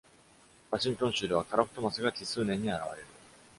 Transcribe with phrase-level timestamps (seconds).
[0.71, 3.05] ワシントン州ではカラフトマスが奇数年に現れる。